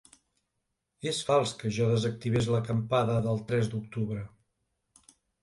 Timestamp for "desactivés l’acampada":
1.91-3.19